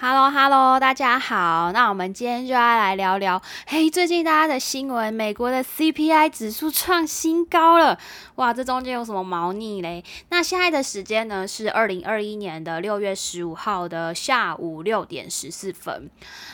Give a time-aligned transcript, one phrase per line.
[0.00, 1.72] Hello，Hello，大家好。
[1.72, 7.98] 那我们今天就要来聊聊，嘿，最近大家的新闻，美国的 CPI 指数创新高了，
[8.36, 10.04] 哇，这中间有什么猫腻嘞？
[10.28, 16.08] 那现在的时间呢是二零二一年的六月十五号的下午六点十四分。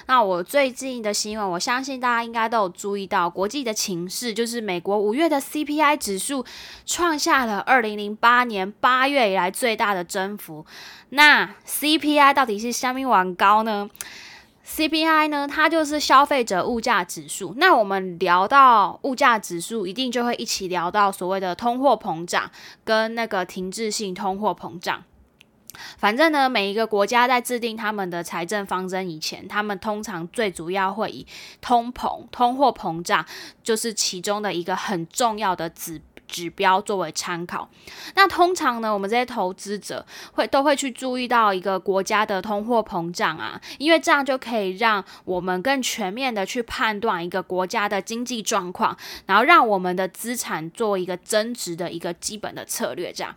[0.07, 6.47] 那我最近的新闻，我相信大家应该都有注意到，国际的情势就是美国五月的 CPI 指数
[6.87, 10.65] 创下了二零零八年八月以来最大的增幅。
[11.11, 13.05] 那 CPI 到底是虾米
[13.35, 13.89] 高呢
[14.67, 17.55] ？CPI 呢，它就是消费者物价指数。
[17.59, 22.51] 那我们聊到物价指数，一定就会一起聊到所谓的通货膨胀
[22.83, 25.03] 跟那个停滞性通货膨胀。
[25.99, 31.27] 反正呢，每一个国家在制定他们的财政方针以前，他们通常最主要会以
[31.61, 33.25] 通膨、通货膨胀
[33.63, 36.01] 就是其中的一个很重要的指。
[36.27, 37.69] 指标作为参考，
[38.17, 53.13] 那通常呢，我们这些投资者会都会去注意到一个国家的通货膨胀啊，因为这样就可以让我们更全面的去判断一个国家的经济状况，然后让我们的资产做一个增值的一个基本的策略。
[53.13, 53.33] 这样，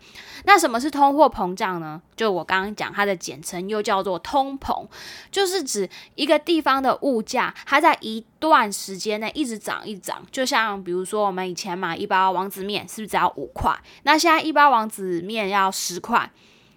[0.45, 2.01] 那什么是通货膨胀呢？
[2.16, 4.88] 就我刚刚讲，它的简称又叫做通膨，
[5.30, 10.25] 就是指一个地方的物价，它在一段时间内一直涨一涨。
[10.31, 12.78] 就像比如说，我们以前买一包王子面。
[12.88, 13.78] 是不是只要五块？
[14.03, 16.31] 那现在一包王子面要十块，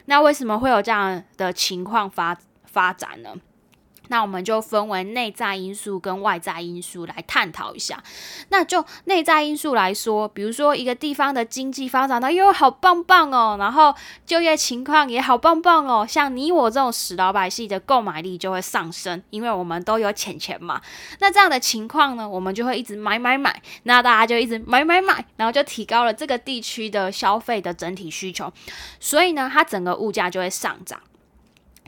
[0.07, 3.35] 那为什么会有这样的情况发发展呢？
[4.11, 8.03] 那我们就分为内在因素跟外在因素来探讨一下。
[8.51, 13.95] 那就内在因素来说，比如说一个地方的经济发展的又好棒棒哦，然后
[14.27, 20.81] 就业情况也好棒棒哦，像你我这种死老百姓的购买力就会上升，因为我们都有钱钱嘛。
[21.21, 28.53] 那这样的情况呢，我们就会一直买买买，那大家就一直买买买，然后就提高了这个地区的消费的整体需求，
[28.99, 31.01] 所以呢，它整个物价就会上涨。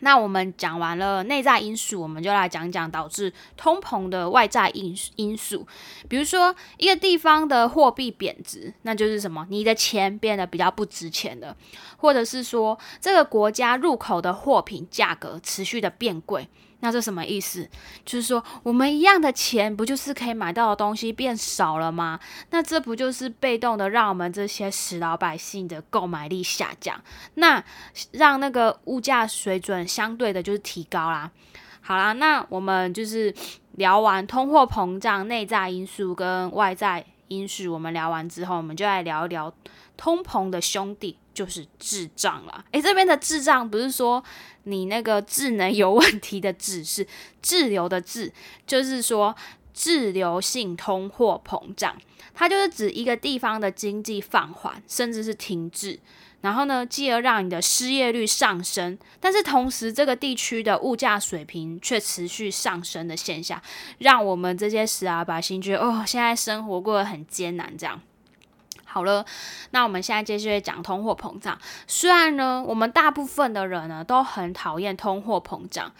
[0.05, 5.64] 那我们讲完了内在因素，我们就来讲讲导致通膨的外在因因素。
[6.08, 9.46] 比如说，一个地方的货币贬值，那就是什么？
[9.48, 11.57] 你的钱变得比较不值钱了，
[11.96, 16.48] 或者是说，这个国家入口的货品价格持续的变贵。
[16.85, 17.69] 那这什么意思？
[18.05, 22.19] 就是说，我们一样的钱，不就是可以买到的东西变少了吗？
[22.51, 27.01] 那这不就是被动的让我们这些死老百姓的购买力下降？
[27.35, 27.63] 那
[28.11, 31.31] 让那个物价水准相对的就是提高啦。
[31.81, 33.33] 好啦，那我们就是
[33.77, 39.55] 聊完通货膨胀内在因素跟外在因素，我们聊完之后，我们就来聊一聊
[39.97, 41.17] 通膨的兄弟。
[41.35, 44.23] 就是智障了，诶，这边的智障不是说
[44.65, 47.07] 你那个智能有问题的智，是
[47.41, 48.33] 滞留的滞，
[48.67, 49.35] 就是说
[49.73, 51.97] 滞留性通货膨胀，
[52.35, 55.98] 它就是指一个地方的经济放缓，甚至是停滞，
[56.42, 63.61] 然后呢，继而让你的失业率上升，但是同时这个地区的物价水平却持续上升的现象，
[63.98, 68.01] 让我们这些十啊百姓觉得哦，现在生活过得很艰难，这样。
[68.92, 69.25] 好了，
[69.70, 71.58] 那我们现在继续讲通货膨胀。
[71.86, 75.91] 虽然呢，我们大部分的人呢都很讨厌通货膨胀，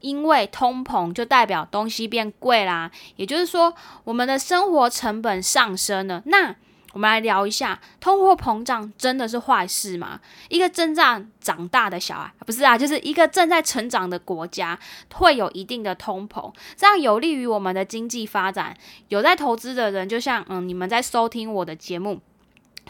[0.00, 3.72] 因为通膨就代表东西变贵啦，也就是说
[4.02, 6.22] 我们的生活成本上升了。
[6.26, 6.56] 那
[6.92, 10.18] 我们来聊一下，通货膨胀真的是坏事吗？
[10.48, 14.76] 一个正在长大的小孩，不是啊，就是一个正在成长的国家
[15.14, 18.76] 会有一定的通膨，这样有利于我们的经济发展。
[19.06, 22.20] 有在投资的人，就像嗯，你们在收听我的节目。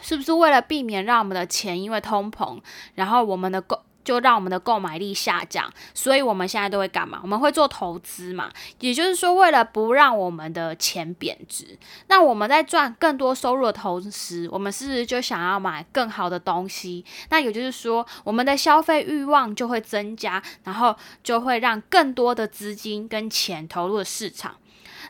[0.01, 2.59] 是不是为了避免让我们的钱因为通膨，
[2.95, 7.19] 然后我们的购就让我们的购买力下降，所以我们现在都会干嘛？
[7.21, 8.51] 我们会做投资嘛？
[8.79, 17.05] 也就是说，为了不让我们的钱贬值，那我们在赚更多收入的同时，我们是不是就想要买更好的东西？
[17.29, 24.55] 那也就是说，我们的消费欲望就会增加，然后就会让更多的资金跟钱投入市场。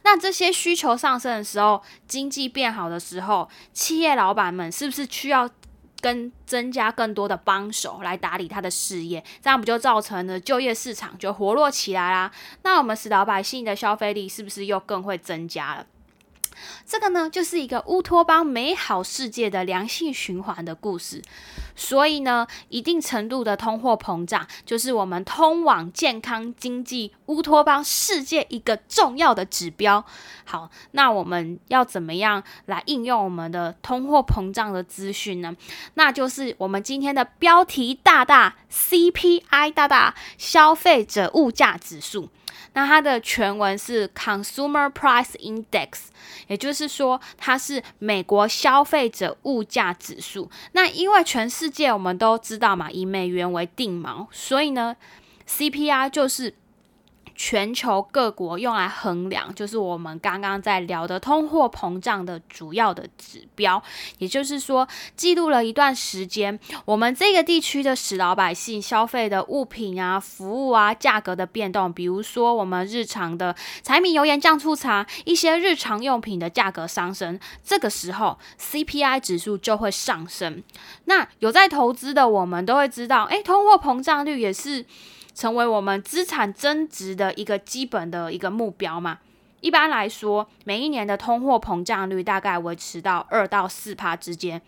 [0.04, 5.50] 那这些需求上升的时候，经济变好的时候，企业老板们是不是需要
[6.00, 9.24] 跟增加更多的帮手来打理他的事业？
[9.42, 12.32] 这样不就造成了就业市场就活络起来啦？
[12.64, 15.86] 那我们使老百姓的消费力是不是又更会增加了？
[16.86, 21.22] 这个呢，就是一个乌托邦美好世界的良性循环的故事。
[21.76, 30.04] 所以呢，一定程度的通货膨胀，就是我们通往健康经济乌托邦世界一个重要的指标。
[30.44, 35.56] 好，那我们要怎么样来应用我们的通货膨胀的资讯呢？
[35.96, 42.30] 那就是我们今天的标题大大 CPI 大大消费者物价指数。
[42.74, 46.06] 那它的全文是 Consumer Price Index，
[46.48, 50.50] 也就是说它是美国消费者物价指数。
[50.72, 54.96] 那因为全世界我们都知道嘛，以美元为定锚，所以呢
[55.48, 56.54] ，CPI 就是
[57.44, 63.82] 全球各国用来衡量，就是我们刚刚在聊的通货膨胀的主要的指标。
[64.20, 71.92] 也就是说，记录了一段时间，我们这个地区的使老百姓消费的物品啊、服务啊价格的变动。
[71.92, 80.62] 比如说，我们日常的柴米油盐酱醋茶，一些日常用品的价格上升，这个时候 CPI 指数就会上升。
[81.06, 84.86] 那有在投资的，我们都会知道，诶，通货膨胀率也是。
[85.42, 89.18] 成为我们资产增值的一个基本的一个目标嘛？
[89.62, 94.62] 一般来说，每一年的通货膨胀率大概维持到二到四帕之间。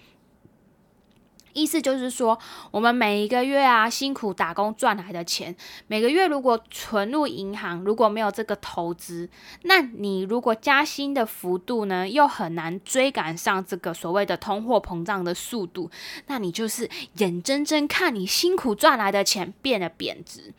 [1.53, 2.37] 意思就是说，
[2.71, 5.55] 我们每一个月啊，辛苦打工赚来的钱，
[5.87, 9.29] 每个月如果存入银行，如果没有这个投资，
[9.63, 15.89] 那你如果加薪的幅度呢，又很难追赶上这个所谓的通货膨胀的速度，
[16.27, 20.53] 那你就是眼睁睁看你辛苦赚来的钱变得贬值。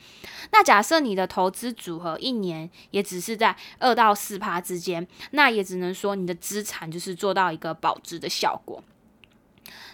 [0.53, 8.83] 那假设你的投资组合一年也只是在二到四趴之间，那也只能说你的资产就是做到一个保值的效果。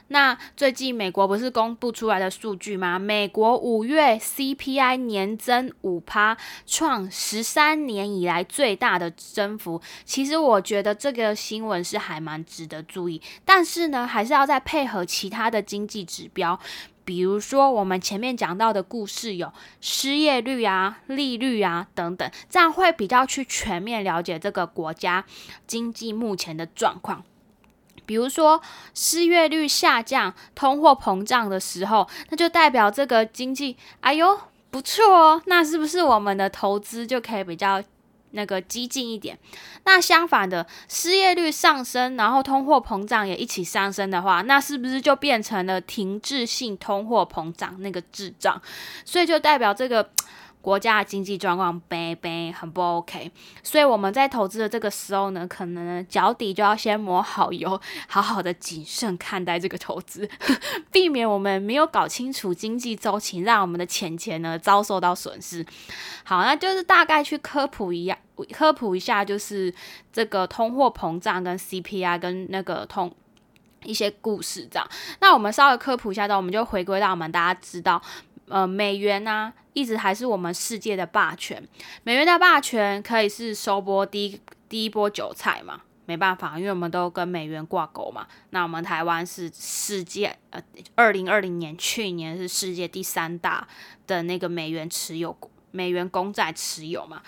[0.08, 2.99] 那最近美国不是公布出来的数据吗？
[2.99, 6.37] 美国五月 CPI 年增五趴，
[6.67, 9.81] 创十三年以来最大的增幅。
[10.05, 16.58] 其实我觉得这个新闻是还蛮值得注意，但是呢，还是要再配合其他的经济指标，
[17.05, 25.25] 比如说我们前面讲到的故事有失业率啊、利率啊等等，这样会比较去全面了解这个国家
[25.69, 27.25] 经济目前的状况。
[28.11, 28.61] 比如说
[28.93, 34.37] 失业率下降、通货膨胀的时候，那就代表这个经济哎呦
[34.69, 35.41] 不错哦。
[35.47, 37.81] 那是不是我们的投资就可以比较
[38.33, 39.39] 那个激进一点？
[39.85, 48.61] 那相反的，失业率上升，然后通货膨胀也一起上升的话，那是不是就变成了停滞性通货膨胀那个滞胀？
[49.05, 50.11] 所以就代表这个。
[50.62, 53.31] 国家的经济状况悲悲很不 OK，
[53.62, 60.29] 所以我们在投资的这个时候呢，可能脚底就要先抹好油，好好的谨慎看待这个投资，
[60.93, 65.65] 避免我们没有搞清楚经济周期，让我们的钱钱呢遭受到损失。
[66.25, 68.19] 好，那就是大概去科普一下，
[68.53, 69.73] 科普一下，就是
[70.13, 73.11] 这个通货膨胀跟 CPI 跟那个通
[73.85, 74.87] 一些故事这样。
[75.21, 78.03] 那我们稍微科普一下，的，我们就回归到我们大家知道。
[78.49, 81.67] 呃，美元呢，一直还是我们世界的霸权。
[82.02, 85.82] 美元的霸权可以是收波第一第一波韭菜嘛？
[86.06, 88.26] 没办法，因为我们都跟美元挂钩嘛。
[88.50, 90.61] 那我们台湾是世界呃，
[90.96, 93.69] 二零二零年去年是世界第三大
[94.08, 95.37] 的那个美元持有
[95.70, 97.22] 美元公债持有嘛。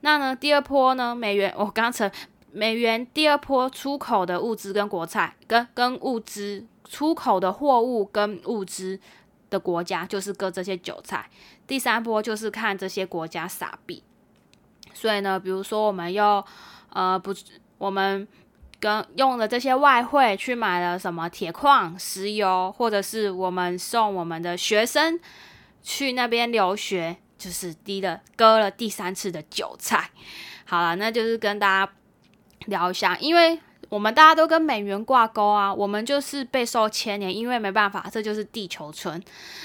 [0.00, 2.10] 那呢，第二波呢，美元我刚才
[2.50, 8.98] 美元第二波出口的物资跟国菜跟跟物资出口的货物跟物资。
[9.54, 11.30] 的国家就是割这些韭菜，
[11.64, 14.02] 第三波就是看这些国家傻币。
[14.92, 16.44] 所以呢，比如说我们又
[16.90, 17.32] 呃不，
[17.78, 18.26] 我们
[18.80, 25.20] 跟用了这些外汇去买了什么铁矿、石油，或者是我们送我们的学生
[25.82, 30.10] 去那边留学，就是低了割了第三次的韭菜。
[30.64, 31.92] 好了，那就是跟大家
[32.66, 33.60] 聊一下，因为。
[33.90, 39.22] 我们大家都跟美元挂钩啊，我们就是备受牵连，因为没办法，这就是地球村。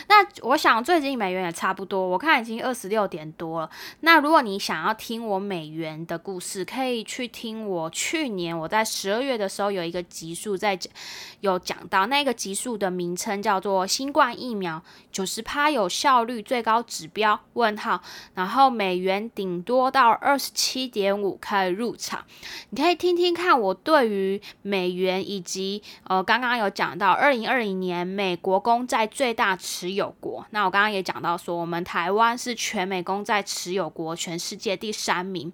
[0.07, 3.69] 那我想最近美元也差不多，我看已经二十六点多了。
[4.01, 10.91] 那如果你想要听我美元的故事，可以去听我去年我在十二月的时候有一个集数在讲，
[11.39, 18.01] 有讲到那个集数的名称叫做新冠疫苗九十趴有效率最高指标问号，
[18.33, 22.25] 然后美元顶多到二十七点五可以入场，
[22.71, 24.08] 你可以听听看我对。
[24.09, 35.53] 于美元以及呃，刚刚有讲到二零二零年美国公债最大持有国，那我刚刚也讲到说，我们台湾是全美公债持有国，全世界第三名。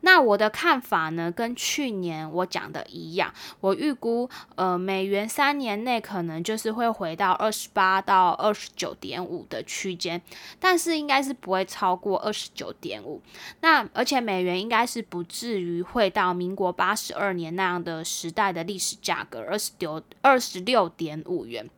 [0.00, 10.20] 那我的看法呢，跟去年我讲的一样，我预估呃，美元三年内可能就是会回到二十八到二十九点五的区间，
[10.58, 13.22] 但是应该是不会超过二十九点五。
[13.60, 17.91] 那而且美元应该是不至于会到民国八十二年那样的。
[17.96, 21.68] 的时代的历史价格二十九二十六点五元。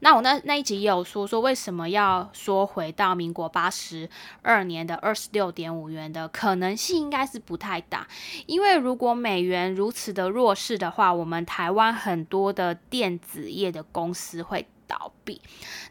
[0.00, 4.08] 那我那那一集也有说说为什么要说回到民国八十
[4.42, 8.06] 二年的二十六点五元的可能性应该是不太大，
[8.46, 14.66] 因为如果美元如此的弱势的话，我们台湾很多的电子业的公司会。
[14.92, 15.40] 倒闭，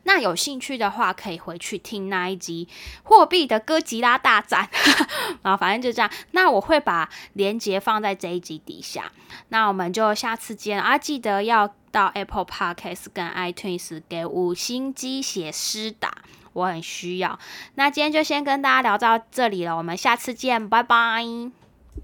[0.04, 2.68] 那有兴趣的话可以回去听那一集
[3.02, 4.70] 货币的哥吉拉大战，
[5.42, 6.12] 然后反正就这样。
[6.32, 9.12] 那我会把链接放在这一集底下。
[9.50, 10.98] 那我们就下次见啊！
[10.98, 16.14] 记得要到 Apple Podcast 跟 iTunes 给五星机写诗打
[16.54, 17.40] 我很需要。
[17.76, 21.61] 那今天就先跟大家聊到这里了，我们下次见，拜拜。